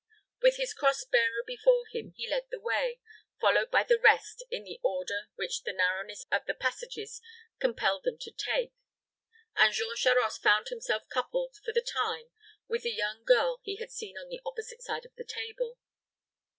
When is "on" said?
14.17-14.29